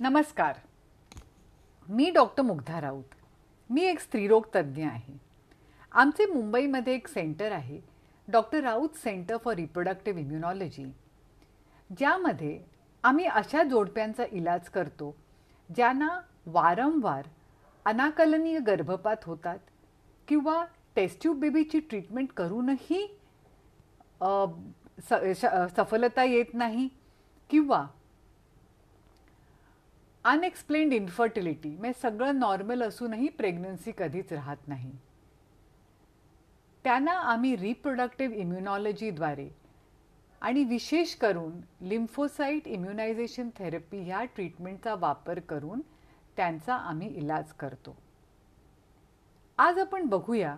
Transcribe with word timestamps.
नमस्कार. 0.00 0.56
मी 1.88 2.10
डॉक्टर 2.10 2.42
मुग्धा 2.42 2.80
राऊत. 2.80 3.14
मी 3.70 3.82
एक 3.82 4.00
स्त्रीरोग 4.00 4.42
तज्ज्ञ 4.54 4.84
आहे. 4.84 5.20
आमचे 5.92 6.26
मुंबईमध्ये 6.26 6.94
एक 6.94 7.08
सेंटर 7.08 7.52
आहे 7.52 7.80
doctor 8.28 8.60
Raut 8.60 8.88
centre 8.94 9.36
for 9.36 9.54
reproductive 9.54 10.20
immunology. 10.20 10.84
ज्यामध्ये 11.98 12.62
आम्ही 13.02 13.24
अशा 13.24 13.62
जोडप्यांचा 13.62 14.24
इलाज 14.32 14.68
करतो 14.68 15.16
ज्यांना 15.76 16.20
वारंवार 16.46 17.28
अनाकलनीय 17.84 18.58
गर्भपात 18.58 19.16
होतात 19.24 19.58
किंवा 20.28 20.64
टेस्ट्यूब 20.96 21.38
बेबीची 21.40 21.80
ट्रीटमेंट 21.80 22.32
करूनही 22.32 23.18
स 25.00 25.14
श- 25.36 25.70
सफलता 25.76 26.24
येत 26.24 26.54
नाही 26.54 26.88
किंवा 27.50 27.86
अनएक्सप्लेन्ड 30.24 30.92
इन्फर्टिलिटी 30.92 31.68
म्हणजे 31.68 32.00
सगळं 32.00 32.38
नॉर्मल 32.38 32.82
असूनही 32.82 33.28
प्रेग्नन्सी 33.28 33.92
कधीच 33.98 34.32
राहत 34.32 34.68
नाही. 34.68 34.92
त्यांना 36.84 37.12
आम्ही 37.12 37.56
रिप्रोडक्टिव्ह 37.56 38.34
इम्युनॉलॉजीद्वारे 38.34 39.48
आणि 40.42 40.64
विशेष 40.64 41.14
करून 41.14 41.60
लिम्फोसाईट 41.80 42.68
इम्युनायझेशन 42.68 43.50
थेरपी 43.58 44.00
ह्या 44.00 44.22
ट्रीटमेंटचा 44.24 44.94
वापर 44.94 45.40
करून 45.40 45.80
त्यांचा 46.36 46.74
आम्ही 46.74 47.08
इलाज 47.08 47.52
करतो. 47.52 47.96
आज 49.58 49.78
आपण 49.78 50.06
बघूया 50.06 50.56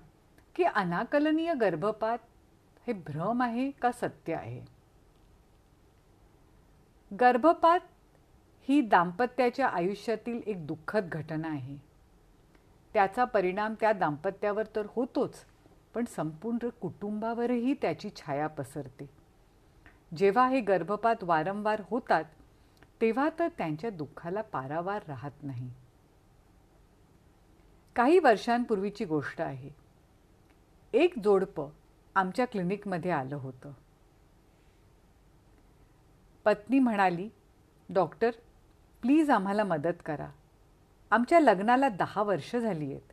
की 0.57 0.65
अनाकलनीय 0.65 1.55
गर्भपात 1.55 2.19
हे 2.87 2.93
भ्रम 2.93 3.43
आहे 3.43 3.71
का 3.71 3.93
सत्य 3.93 4.35
आहे? 4.35 4.60
गर्भपात 7.10 7.80
ही 8.68 8.80
दाम्पत्याच्या 8.80 9.68
आयुष्यातील 9.68 10.41
एक 10.46 10.66
दुःखद 10.66 11.09
घटना 11.09 11.48
आहे. 11.48 11.77
त्याचा 12.93 13.24
परिणाम 13.24 13.74
त्या 13.80 13.93
दाम्पत्यावर 13.93 14.66
तर 14.76 14.87
होतोच 14.88 15.45
पण 15.95 16.04
संपूर्ण 16.04 16.68
कुटुंबावरही 16.68 17.74
त्याची 17.74 18.10
छाया 18.16 18.46
पसरते. 18.46 19.10
जेव्हा 20.16 20.48
हे 20.48 20.60
गर्भपात 20.60 21.16
वारंवार 21.23 21.82
होतात 21.90 22.24
तेव्हा 23.01 23.29
तर 23.38 23.48
त्यांच्या 23.59 23.90
दुःखाला 23.90 24.43
पारावार 24.43 25.02
राहत 25.09 25.43
नाही. 25.43 25.71
काही 27.96 28.18
वर्षांपूर्वीची 28.18 29.04
गोष्ट 29.04 29.40
आहे. 29.40 29.71
एक 30.93 31.18
जोडपं 31.18 31.68
आमच्या 32.15 32.45
क्लिनिकमध्ये 32.45 33.10
आलं 33.10 33.37
होतं. 33.37 33.73
पत्नी 36.45 36.78
म्हणाली 36.78 37.28
डॉक्टर 37.88 38.30
प्लीज 39.05 39.30
आम्हाला 39.30 39.65
मदत 39.65 40.02
करा. 40.07 40.29
आमच्या 41.10 41.41
लग्नाला 41.41 41.88
दहा 41.88 42.23
वर्ष 42.23 42.57
झाली 42.57 42.85
आहेत. 42.85 43.13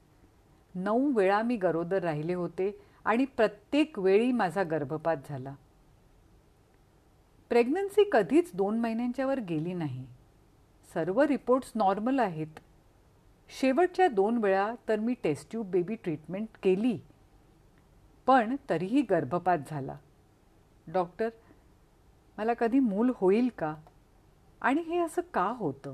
नऊ 0.76 1.12
वेळा 1.12 1.42
मी 1.42 1.56
गरोदर 1.56 2.04
राहिले 2.04 2.34
होते 2.34 2.82
आणि 3.06 3.26
प्रत्येक 3.26 4.00
वेळी 4.00 4.32
माझा 4.32 4.64
गर्भपात 4.64 5.18
झाला. 5.30 5.54
प्रेग्नन्सी 7.50 8.10
कधीच 8.12 8.52
दोन 8.54 8.80
महिन्यांच्यावर 8.80 9.40
गेली 9.40 9.74
नाही. 9.74 10.08
सर्व 10.94 11.22
रिपोर्ट्स 11.22 11.72
नॉर्मल 11.76 12.20
आहेत. 12.20 12.60
शेवटच्या 13.62 14.08
दोन 14.08 14.38
वेळा 14.38 14.74
तर 14.90 15.00
मी 15.00 15.14
टेस्ट्यूब 15.24 15.72
बेबी 15.72 15.96
ट्रीटमेंट 15.96 16.48
केली. 16.64 17.00
पण 18.28 18.56
तरीही 18.70 19.02
गर्भपात 19.02 19.58
झाला. 19.70 19.98
डॉक्टर 20.88 21.30
मला 22.38 22.54
कधी 22.54 22.80
मूल 22.80 23.12
होईल 23.16 23.50
का? 23.58 23.76
आणि 24.62 24.82
हे 24.82 24.98
असं 24.98 25.22
का 25.34 25.46
होतं? 25.58 25.94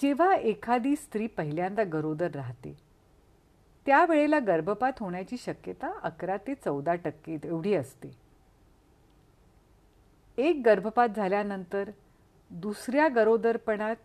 जेव्हा 0.00 0.34
एखादी 0.34 0.96
स्त्री 0.96 1.26
पहिल्यांदा 1.26 1.82
गरोदर 1.82 2.30
राहते 2.30 2.76
त्यावेळेला 3.86 4.38
गर्भपात 4.38 4.92
होण्याची 5.00 5.36
शक्यता 5.36 5.92
अकरा 6.02 6.36
ते 6.36 6.54
चौदा 6.54 6.94
टक्के 6.94 7.36
एवढी 7.44 7.74
असते. 7.74 8.10
एक 10.36 10.62
गर्भपात 10.64 11.08
झाल्यानंतर 11.16 11.90
दुसऱ्या 12.50 13.08
गरोदरपणात 13.08 13.96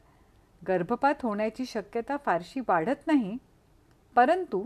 गर्भपात 0.67 1.15
होण्याची 1.23 1.65
शक्यता 1.65 2.17
फारशी 2.17 2.59
वाढत 2.59 3.07
नाही 3.07 3.37
परंतु 4.15 4.65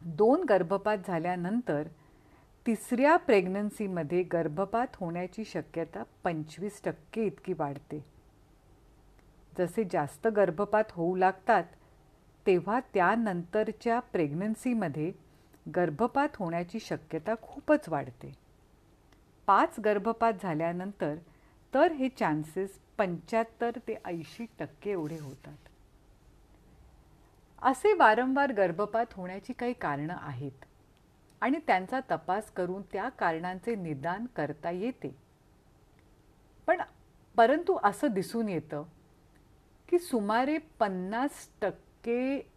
दोन 0.00 0.44
गर्भपात 0.44 0.98
झाल्यानंतर 1.06 1.88
तिसऱ्या 2.66 3.16
प्रेग्नन्सीमध्ये 3.16 4.22
गर्भपात 4.22 4.86
होण्याची 4.94 5.44
शक्यता 5.44 6.02
पंचवीस 6.24 6.82
टक्के 6.84 7.26
इतकी 7.26 7.52
वाढते. 7.52 8.04
जसे 9.58 9.84
जास्त 9.84 10.28
गर्भपात 10.28 10.84
होऊ 10.90 11.16
लागतात 11.16 11.64
तेव्हा 12.46 12.80
त्यानंतरच्या 12.94 14.00
प्रेग्नन्सीमध्ये 14.00 15.12
गर्भपात 15.76 16.28
होण्याची 16.38 16.80
शक्यता 16.80 17.34
खूपच 17.42 17.88
वाढते. 17.88 18.32
पाच 19.46 19.80
गर्भपात 19.80 20.32
झाल्यानंतर 20.42 21.14
तर 21.74 21.92
हे 21.92 22.08
चान्सेस 22.08 22.78
पंच्याहत्तर 22.98 23.70
ते 23.88 23.96
ऐंशी 24.04 24.46
टक्के 24.58 24.90
एवढे 24.90 25.18
होतात. 25.18 25.56
असे 27.62 27.92
वारंवार 27.92 28.52
गर्भपात 28.52 29.06
होण्याची 29.12 29.52
काही 29.52 29.72
कारणं 29.72 30.16
आहेत. 30.20 30.64
आणि 31.40 31.58
त्यांचा 31.66 32.00
तपास 32.10 32.50
करून 32.50 32.82
त्या 32.82 33.08
कारणांचे 33.08 33.74
निदान 33.74 34.26
करता 34.26 34.70
येते. 34.70 35.14
पण 36.66 36.80
परंतु 37.36 37.78
असं 37.82 38.12
दिसून 38.12 38.48
येतं 38.48 38.82
की 39.88 39.98
सुमारे 39.98 40.58
पन्नास 40.58 41.48
टक्के 41.60 42.50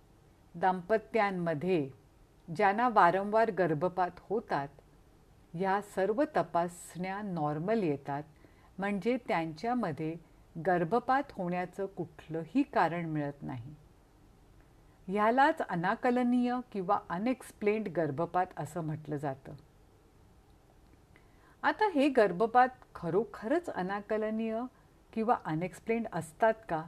दाम्पत्यांमध्ये 0.56 1.90
ज्यांना 2.56 2.90
वारंवार 2.90 3.52
गर्भपात 3.52 4.12
होतात 4.20 4.68
ह्या 5.54 5.82
सर्व 5.82 6.24
तपासण्या 6.36 7.22
नॉर्मल 7.22 7.84
येतात. 7.84 8.24
म्हणजे 8.78 9.18
त्यांच्यामध्ये 9.28 10.16
गर्भपात 10.68 11.24
होण्याचं 11.32 11.86
कुठलंही 11.86 12.64
कारण 12.64 13.06
मिळत 13.06 13.42
नाही. 13.42 13.74
ह्यालाच 15.10 15.62
अनाकलनीय 15.62 16.56
किंवा 16.72 17.00
अनएक्सप्लेन्ड 17.10 17.88
गर्भपात 17.88 18.46
असं 18.58 18.82
म्हटलं 18.82 19.18
जातं. 19.18 19.54
आता 21.64 21.90
हे 21.90 22.10
गर्भपात 22.10 22.70
खरोखरच 22.96 23.70
अनाकलनीय 23.70 24.62
किंवा 25.14 25.38
अनएक्सप्लेन्ड 25.46 26.08
असतात 26.14 26.54
का? 26.70 26.84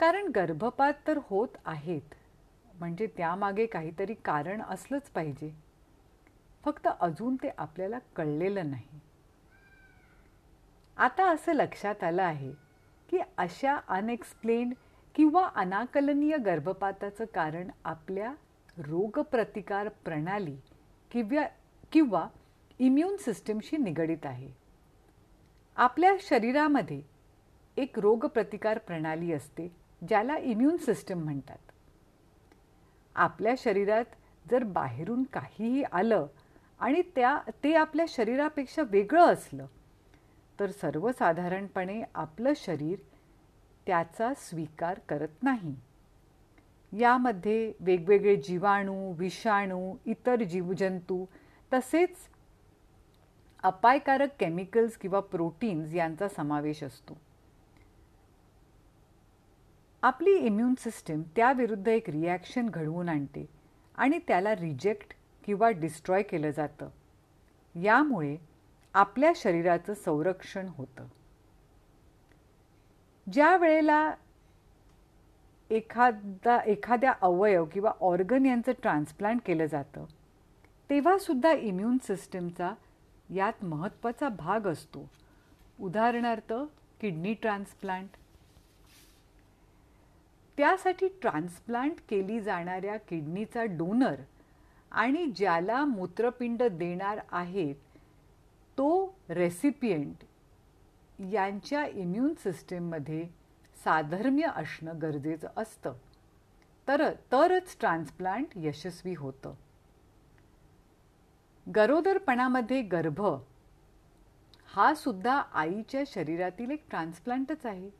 कारण 0.00 0.30
गर्भपात 0.34 0.92
तर 1.06 1.18
होत 1.22 1.48
आहेत. 1.64 2.14
म्हणजे 2.74 3.06
त्यामागे 3.06 3.66
काहीतरी 3.66 4.14
कारण 4.14 4.62
असलंच 4.62 5.02
पाहिजे. 5.02 5.54
फक्त 6.64 6.88
अजून 7.00 7.36
ते 7.36 7.50
आपल्याला 7.58 7.98
कळलेलं 8.16 8.70
नाही. 8.70 9.00
आता 10.96 11.30
असं 11.30 11.52
लक्षात 11.52 12.04
आलं 12.04 12.22
आहे 12.22 12.52
की 13.08 13.18
अशा 13.38 13.76
अनएक्सप्लेन्ड 13.88 14.74
किंवा 15.16 15.44
अनाकलनीय 15.54 16.36
गर्भपाताचं 16.36 17.24
कारण 17.34 17.68
आपल्या 17.84 18.32
रोगप्रतिकार 18.78 19.88
प्रणाली 20.04 20.56
किंवा 21.10 21.44
किंवा 21.92 22.26
इम्युन 22.78 23.16
सिस्टीमशी 23.16 23.76
निगडीत 23.76 24.26
आहे. 24.26 24.50
आपल्या 25.76 26.14
शरीरामध्ये 26.20 27.02
एक 27.76 27.98
रोगप्रतिकार 27.98 28.78
प्रणाली 28.78 29.32
असते 29.32 29.68
ज्याला 30.08 30.36
इम्युन 30.36 30.76
सिस्टम 30.76 31.18
म्हणतात. 31.18 31.58
आपल्या 33.14 33.54
शरीरात 33.58 34.04
जर 34.50 34.64
बाहेरून 34.64 35.22
काहीही 35.22 35.82
आलं 35.82 36.26
आणि 36.80 37.02
त्या 37.14 37.38
ते 37.64 37.74
आपल्या 37.74 38.06
शरीरापेक्षा 38.08 38.82
वेगळं 38.90 39.26
असलं 39.26 39.66
तर 40.60 40.70
सर्वसाधारणपणे 40.70 42.02
आपलं 42.14 42.52
शरीर 42.56 42.98
त्याचा 43.86 44.34
स्वीकार 44.34 44.98
करत 45.08 45.42
नाही. 45.42 45.74
यामध्ये 46.98 47.72
वेगवेगळे 47.80 48.36
जीवाणू 48.36 49.12
विषाणू 49.12 49.96
इतर 50.06 50.42
जीवजंतू 50.42 51.24
तसेच 51.72 52.16
अपायकारक 53.62 54.28
केमिकल्स 54.40 54.96
किंवा 54.96 55.20
प्रोटीन्स 55.20 55.94
यांचा 55.94 56.28
समावेश 56.28 56.82
असतो. 56.84 57.16
आपली 60.02 60.36
इम्युन 60.36 60.74
सिस्टीम 60.74 61.22
त्याविरुद्ध 61.36 61.88
एक 61.88 62.10
रिॲक्शन 62.10 62.68
घडवून 62.68 63.08
आणते 63.08 63.46
आणि 63.96 64.18
त्याला 64.28 64.54
रिजेक्ट 64.54 65.14
किंवा 65.44 65.70
डिस्ट्रॉय 65.70 66.22
केलं 66.22 66.50
जातं. 66.50 66.88
यामुळे 67.82 68.36
आपल्या 68.94 69.32
शरीराचं 69.36 69.94
संरक्षण 69.94 70.68
होतं. 70.68 71.06
ज्या 73.32 73.56
वेळेला 73.56 74.14
एखादा 75.70 76.58
एखाद्या 76.66 77.12
अवयव 77.20 77.64
किंवा 77.64 77.92
ऑर्गन 78.00 78.46
यांचं 78.46 78.72
ट्रान्सप्लांट 78.82 79.40
केलं 79.46 79.66
जातं 79.66 80.04
तेव्हा 80.90 81.18
सुद्धा 81.18 81.52
इम्युन 81.52 81.96
सिस्टीमचा 81.98 82.72
यात 83.34 83.64
महत्त्वाचा 83.64 84.28
भाग 84.28 84.66
असतो. 84.66 85.08
उदाहरणार्थ 85.80 86.52
किडनी 87.00 87.34
ट्रान्सप्लांट 87.34 88.08
त्यासाठी 90.58 91.08
ट्रान्सप्लांट 91.22 91.94
केली 92.08 92.40
जाणाऱ्या 92.40 92.96
किडनीचा 92.96 93.64
डोनर 93.64 94.14
आणि 94.90 95.26
ज्याला 95.26 95.84
मूत्रपिंड 95.84 96.62
देणार 96.62 97.20
आहेत 97.32 97.74
तो 98.78 99.14
रेसिपियंट 99.28 100.24
यांच्या 101.18 101.86
इम्युन 101.86 102.34
सिस्टीममध्ये 102.34 103.28
साधर्म्य 103.84 104.48
असणं 104.56 104.98
गरजेचं 105.02 105.48
असतं. 105.56 105.92
तर 106.88 107.12
तरच 107.32 107.76
ट्रान्सप्लांट 107.80 108.46
यशस्वी 108.56 109.14
होतं. 109.14 109.54
गरोदरपणामध्ये 111.76 112.82
गर्भ 112.82 113.20
हा 114.74 114.94
सुद्धा 114.94 115.42
आईच्या 115.52 116.02
शरीरातील 116.06 116.70
एक 116.70 116.84
ट्रान्सप्लांटच 116.90 117.66
आहे. 117.66 117.90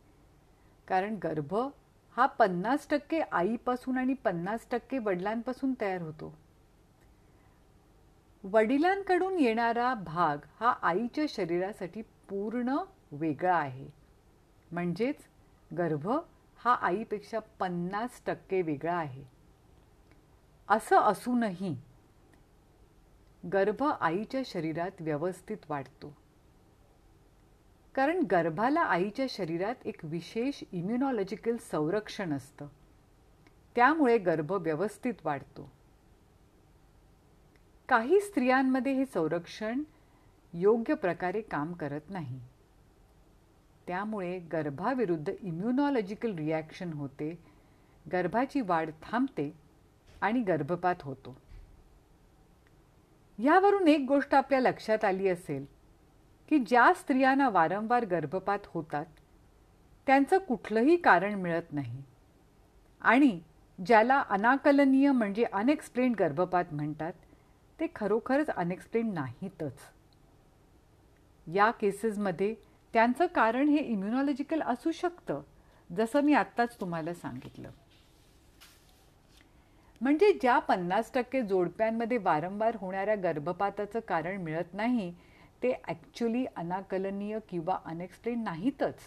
कारण 0.89 1.19
गर्भ 1.25 1.55
हा 2.17 2.27
पन्नास 2.27 2.87
टक्के 2.91 3.21
आईपासून 3.21 3.99
आणि 3.99 4.15
पन्नास 4.15 4.67
टक्के 4.71 4.99
वडिलांपासून 4.99 5.75
तयार 5.81 6.03
होतो. 6.03 6.39
वडिलांकडून 8.45 9.39
येणारा 9.39 9.95
भाग 9.95 10.39
हा 10.61 10.75
आईच्या 10.83 11.25
शरीरासाठी 11.29 12.03
पूर्ण 12.03 12.77
वेगळा 13.13 13.57
आहे. 13.57 13.89
म्हणजेच 14.73 15.17
गर्भ 15.79 16.09
हा 16.57 16.75
आईपेक्षा 16.75 17.39
पन्नास 17.39 18.23
टक्के 18.27 18.63
वेगळा 18.63 18.95
आहे. 18.95 19.25
असं 20.69 20.97
असूनही 20.97 21.77
गर्भ 23.53 23.83
आईच्या 24.01 24.41
शरीरात 24.45 24.91
व्यवस्थित 25.01 25.57
वाढतो. 25.69 26.17
कारण 27.95 28.23
गर्भाला 28.31 28.81
आईच्या 28.81 29.27
शरीरात 29.29 29.75
एक 29.85 30.05
विशेष 30.05 30.63
इम्युनॉलॉजिकल 30.73 31.57
संरक्षण 31.57 32.33
असतं. 32.33 32.67
त्यामुळे 33.77 34.19
गर्भ 34.19 34.53
व्यवस्थित 34.53 35.15
वाढतो. 35.25 35.73
काही 37.89 38.21
स्त्रियांमध्ये 38.21 38.93
हे 38.93 39.07
संरक्षण 39.07 39.83
योग्य 40.53 40.95
प्रकारे 40.95 41.41
काम 41.41 41.73
करत 41.73 42.01
नाही. 42.09 42.41
त्यामुळे 43.87 44.39
गर्भाविरुद्ध 44.53 45.33
इम्युनॉलॉजिकल 45.41 46.35
रिॲक्शन 46.35 46.93
होते 46.93 47.39
गर्भाची 48.13 48.61
वाढ 48.61 48.91
थांबते 49.03 49.51
आणि 50.21 50.43
गर्भपात 50.43 51.03
होतो. 51.03 51.37
यावरून 53.39 53.89
एक 53.89 54.05
गोष्ट 54.09 54.35
आपल्या 54.35 54.61
लक्षात 54.61 55.05
आली 55.05 55.29
असेल 55.29 55.65
की 56.49 56.59
ज्या 56.59 56.93
स्त्रियांना 56.95 57.49
वारंवार 57.49 58.05
गर्भपात 58.05 58.67
होतात 58.67 59.07
त्यांचं 60.07 60.39
कुठलंही 60.39 60.97
कारण 60.97 61.35
मिळत 61.35 61.73
नाही. 61.73 62.03
आणि 63.03 63.41
ज्याला 63.79 64.23
अनाकलनीय 64.31 65.11
म्हणजे 65.11 65.45
अनएक्सप्लेन 65.45 66.15
गर्भपात 66.19 66.73
म्हणतात 66.73 67.13
ते 67.81 67.87
खरोखरच 67.95 68.51
अनएक्सप्लेन 68.51 69.13
नाहीतच. 69.15 69.79
या 71.47 71.71
केसेसमध्ये 71.71 72.55
त्यांचं 72.95 73.27
कारण 73.27 73.69
हे 73.69 73.79
इम्युनॉलॉजिकल 73.79 74.63
असू 74.63 74.91
शकतं 74.93 75.41
जसं 75.91 76.21
मी 76.21 76.35
आत्ताच 76.35 76.81
तुम्हाला 76.81 77.15
सांगितलं. 77.15 77.71
म्हणजे 80.01 80.33
ज्या 80.33 80.59
पन्नास 80.59 81.13
टक्के 81.15 81.43
जोडप्यांमध्ये 81.43 82.19
वारंवार 82.19 82.77
होणाऱ्या 82.81 83.15
गर्भपाताचं 83.15 84.01
कारण 84.01 84.43
मिळत 84.43 84.75
नाही 84.75 85.13
ते 85.63 85.73
ॲक्च्युली 85.89 86.45
अनाकलनीय 86.57 87.39
किंवा 87.49 87.79
अनएक्सप्लेन 87.85 88.43
नाहीतच. 88.43 88.99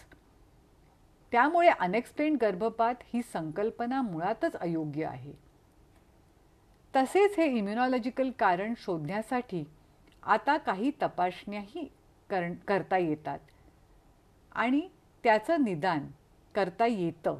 त्यामुळे 1.32 1.68
अनएक्सप्लेन 1.68 2.36
गर्भपात 2.40 2.94
ही 3.12 3.22
संकल्पना 3.22 4.00
मुळातच 4.02 4.56
अयोग्य 4.56 5.04
आहे. 5.04 5.32
तसेच 6.94 7.38
हे 7.38 7.46
इम्युनॉलॉजिकल 7.58 8.30
कारण 8.30 8.74
शोधण्यासाठी 8.78 9.64
आता 10.22 10.56
काही 10.56 10.90
तपासण्याही 11.02 11.88
कर 12.30 12.52
करता 12.68 12.98
येतात. 12.98 13.38
आणि 14.52 14.88
त्याचं 15.24 15.64
निदान 15.64 16.06
करता 16.54 16.86
येतं. 16.86 17.38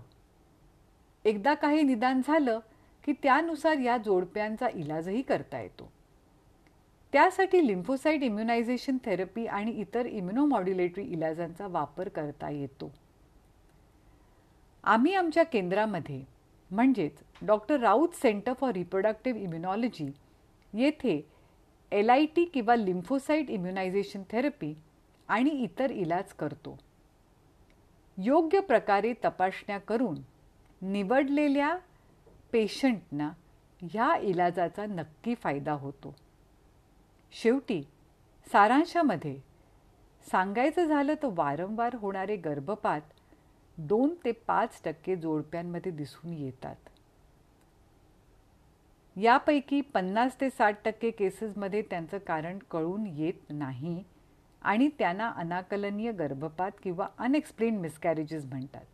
एकदा 1.25 1.55
काही 1.55 1.83
निदान 1.83 2.21
झालं 2.27 2.59
की 3.05 3.12
त्यानुसार 3.12 3.79
या 3.79 3.97
जोडप्यांचा 3.97 4.69
इलाजही 4.75 5.23
करता 5.23 5.61
येतो. 5.61 5.91
त्यासाठी 7.12 7.67
लिम्फोसाईट 7.67 8.23
इम्युनायझेशन 8.23 8.97
थेरपी 9.05 9.47
आणि 9.47 9.71
इतर 9.71 10.07
इम्युनोमॉड्युलेटरी 10.07 11.05
इलाजांचा 11.05 11.67
वापर 11.67 12.09
करता 12.09 12.51
येतो. 12.51 12.91
आम्ही 14.85 15.15
आमच्या 15.15 15.43
केंद्रामध्ये 15.43 16.23
म्हणजेच 16.71 17.23
doctor 17.43 17.81
Raut 17.81 18.15
centre 18.15 18.53
for 18.53 18.73
reproductive 18.73 19.41
immunology 19.41 20.11
येथे 20.73 21.21
एल 21.93 22.11
आय 22.11 22.27
टी 22.27 22.45
किंवा 22.45 22.77
लिम्फोसाईट 22.77 23.51
इम्युनायझेशन 23.51 24.23
थेरपी 24.31 24.75
आणि 25.29 25.51
इतर 25.51 25.91
इलाज 25.91 26.33
करतो. 26.33 26.77
योग्य 28.25 28.61
प्रकारे 28.61 29.13
तपासण्या 29.25 29.79
करून 29.79 30.19
निवडलेल्या 30.83 31.77
पेशंटना 32.53 33.31
ह्या 33.83 34.15
इलाजाचा 34.17 34.87
नक्की 34.87 35.35
फायदा 35.35 35.73
होतो. 35.73 36.15
शेवटी 37.33 37.83
सारांशामध्ये 38.53 39.39
सांगायचं 40.31 40.85
झालं 40.85 41.15
तर 41.15 41.29
वारंवार 41.33 41.95
होणारे 41.95 42.37
गर्भपात 42.37 43.01
दोन 43.79 44.15
ते 44.25 44.33
पाच 44.33 44.81
टक्के 44.85 45.17
जोडप्यांमध्ये 45.17 45.93
दिसून 45.93 46.33
येतात. 46.33 46.77
यापैकी 49.17 49.81
पन्नास 49.81 50.41
ते 50.41 50.51
साठ 50.51 50.85
टक्के 50.85 51.11
केसेसमध्ये 51.11 51.83
त्यांचं 51.83 52.19
कारण 52.19 52.59
कळून 52.71 53.07
येत 53.07 53.51
नाही. 53.51 54.03
आणि 54.62 54.89
त्यांना 54.99 55.31
अनाकलनीय 55.31 56.12
गर्भपात 56.12 56.71
किंवा 56.83 57.09
अनएक्सप्लेन 57.19 57.77
मिसकॅरेजेस 57.77 58.45
म्हणतात. 58.45 58.85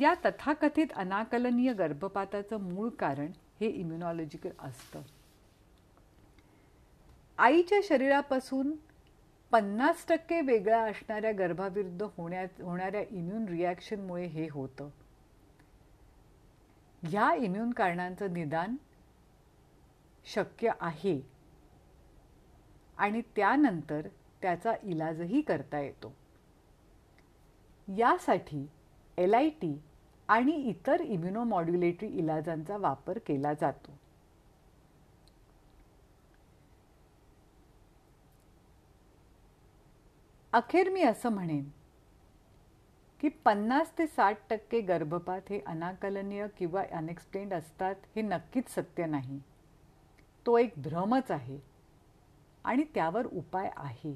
या 0.00 0.14
तथाकथित 0.24 0.86
अनाकलनीय 0.96 1.72
गर्भपाताचं 1.72 2.60
मूळ 2.60 2.88
कारण 2.88 3.30
हे 3.60 3.68
इम्युनॉलॉजिकल 3.68 4.50
असतं. 4.58 5.02
आईच्या 7.38 7.78
शरीरापासून 7.84 8.72
पन्नास 9.50 10.06
टक्के 10.08 10.40
वेगळ्या 10.40 10.82
असणाऱ्या 10.84 11.32
गर्भाविरुद्ध 11.32 12.02
होण्या 12.02 12.42
होणाऱ्या 12.42 13.02
इम्युन 13.10 13.44
रिॲक्शनमुळे 13.44 14.26
हे 14.26 14.48
होतं. 14.50 14.88
ह्या 17.02 17.34
इम्युन 17.34 17.70
कारणांचं 17.70 18.32
निदान 18.32 18.76
शक्य 20.24 20.70
आहे. 20.80 21.20
आणि 22.98 23.20
त्यानंतर 23.36 24.08
त्याचा 24.44 24.72
इलाजही 24.82 25.40
करता 25.40 25.78
येतो. 25.80 26.12
यासाठी 27.88 28.66
एल 29.18 29.34
आय 29.34 29.48
टी 29.50 29.72
आणि 30.28 30.52
इतर 30.68 31.00
इम्युनोमॉड्युलेटरी 31.00 32.08
इलाजांचा 32.08 32.76
वापर 32.76 33.18
केला 33.18 33.52
जातो. 33.52 33.92
अखेर 40.52 40.88
मी 40.88 41.02
असं 41.02 41.28
म्हणेन 41.28 41.64
की 43.20 43.28
पन्नास 43.44 43.92
ते 43.98 44.06
साठ 44.06 44.38
टक्के 44.50 44.80
गर्भपात 44.80 45.50
हे 45.50 45.60
अनाकलनीय 45.66 46.46
किंवा 46.58 46.82
अनएक्सप्लेन्ड 46.92 47.54
असतात 47.54 47.94
हे 48.16 48.22
नक्कीच 48.22 48.68
सत्य 48.68 49.06
नाही. 49.06 49.40
तो 50.46 50.58
एक 50.58 50.72
भ्रमच 50.76 51.30
आहे 51.30 51.58
आणि 52.64 52.84
त्यावर 52.94 53.26
उपाय 53.26 53.70
आहे. 53.76 54.14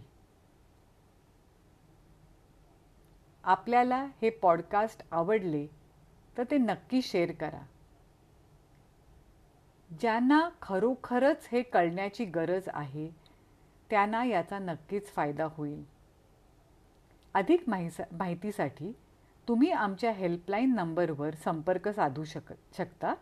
आपल्याला 3.48 4.06
हे 4.22 4.30
पॉडकास्ट 4.30 5.02
आवडले 5.10 5.66
तर 6.36 6.44
ते 6.50 6.56
नक्की 6.58 7.02
शेअर 7.02 7.30
करा. 7.32 7.60
ज्यांना 9.90 10.48
खरोखरच 10.62 11.48
हे 11.52 11.62
कळण्याची 11.62 12.24
गरज 12.24 12.68
आहे 12.68 13.08
त्यांना 13.90 14.24
याचा 14.24 14.58
नक्कीच 14.58 15.06
फायदा 15.06 15.46
होईल. 15.50 15.82
अधिक 17.34 17.68
माहितीसाठी 17.68 18.92
तुम्ही 19.48 19.70
आमच्या 19.70 20.12
हेल्पलाईन 20.12 20.74
नंबरवर 20.74 21.34
संपर्क 21.34 21.88
साधू 21.88 22.24
शक 22.24 22.52
शकता. 22.76 23.14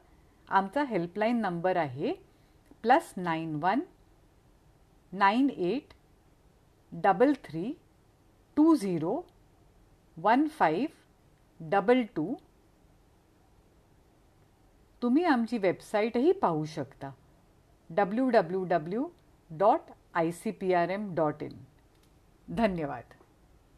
आमचा 0.48 0.84
हेल्पलाईन 0.84 1.40
नंबर 1.40 1.76
आहे 1.76 2.12
plus 2.82 3.14
nine 3.16 3.54
one 3.62 3.80
nine 5.12 5.50
eight 5.50 5.94
double 6.92 7.32
three 7.44 7.72
two 8.56 8.74
zero 8.74 9.20
one 10.16 10.46
five 10.48 11.68
double 11.70 12.02
two 12.16 12.34
तुम्ही 15.02 15.24
आमची 15.24 15.58
वेबसाईटही 15.58 16.32
पाहू 16.32 16.64
शकता. 16.64 17.10
W 17.90 18.28
W 18.30 18.64
W 18.64 19.06
dot 19.50 19.90
I 20.14 20.30
C 20.32 20.50
P 20.50 20.72
R 20.74 20.90
M 20.90 21.14
dot 21.14 21.42
in 21.42 21.58
धन्यवाद. 22.48 23.15